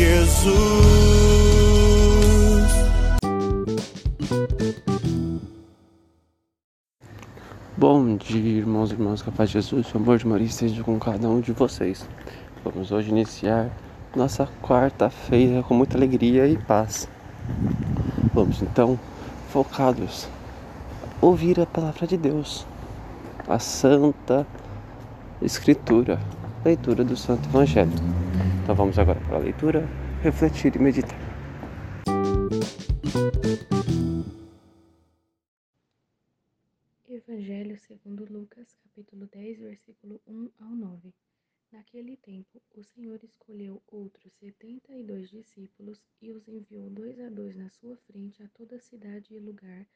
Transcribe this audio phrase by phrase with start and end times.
[0.00, 0.50] Jesus.
[7.76, 11.28] Bom dia, irmãos e irmãs, capaz de Jesus, o amor de Maria esteja com cada
[11.28, 12.08] um de vocês.
[12.64, 13.68] Vamos hoje iniciar
[14.16, 17.06] nossa quarta-feira com muita alegria e paz.
[18.32, 18.98] Vamos então,
[19.50, 20.26] focados,
[21.20, 22.66] ouvir a palavra de Deus,
[23.46, 24.46] a Santa
[25.42, 26.18] Escritura,
[26.64, 28.29] leitura do Santo Evangelho.
[28.62, 29.86] Então vamos agora para a leitura,
[30.22, 31.18] refletir e meditar.
[37.08, 41.12] Evangelho segundo Lucas, capítulo 10, versículo 1 ao 9.
[41.72, 47.28] Naquele tempo, o Senhor escolheu outros setenta e dois discípulos e os enviou dois a
[47.28, 49.86] dois na sua frente a toda cidade e lugar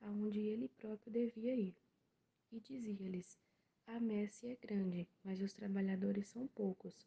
[0.00, 1.76] aonde ele próprio devia ir.
[2.50, 3.38] E dizia-lhes:
[3.86, 7.06] A messe é grande, mas os trabalhadores são poucos.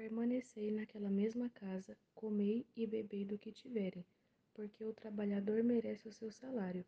[0.00, 4.02] Permanecei naquela mesma casa, comei e bebei do que tiverem,
[4.54, 6.86] porque o trabalhador merece o seu salário.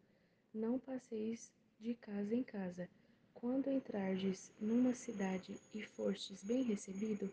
[0.55, 2.89] Não passeis de casa em casa.
[3.35, 7.31] Quando entrardes numa cidade e forstes bem recebido,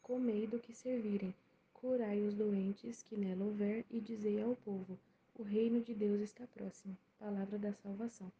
[0.00, 1.34] comei do que servirem,
[1.74, 4.96] curai os doentes que nela houver e dizei ao povo:
[5.34, 6.96] o reino de Deus está próximo.
[7.18, 8.30] Palavra da salvação.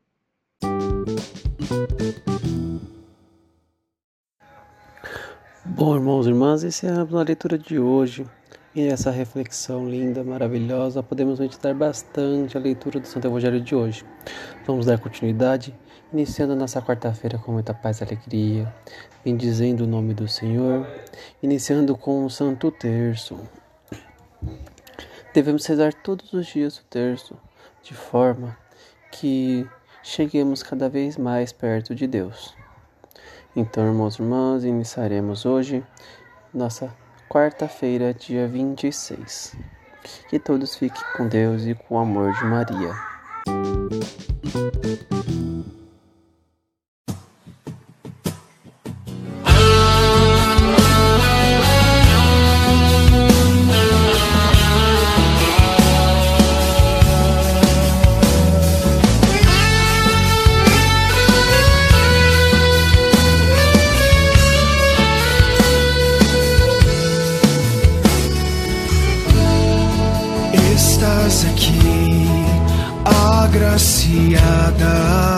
[5.71, 8.27] Bom, irmãos e irmãs, essa é a leitura de hoje.
[8.75, 14.03] E essa reflexão linda, maravilhosa, podemos meditar bastante a leitura do Santo Evangelho de hoje.
[14.67, 15.75] Vamos dar continuidade,
[16.11, 18.75] iniciando nossa quarta-feira com muita paz e alegria,
[19.23, 20.87] bendizendo o nome do Senhor,
[21.43, 23.39] iniciando com o Santo Terço.
[25.35, 27.37] Devemos rezar todos os dias o terço,
[27.83, 28.57] de forma
[29.13, 29.69] que
[30.03, 32.57] cheguemos cada vez mais perto de Deus.
[33.55, 35.85] Então, irmãos e irmãs, iniciaremos hoje
[36.53, 36.93] nossa
[37.29, 39.57] quarta-feira, dia 26.
[40.29, 42.93] Que todos fiquem com Deus e com o amor de Maria.
[74.37, 75.38] Agraciada.